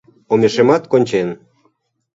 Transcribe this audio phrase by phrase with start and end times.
[0.31, 1.29] Омешемат кончен.